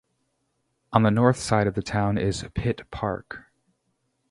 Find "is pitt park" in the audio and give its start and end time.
2.17-3.43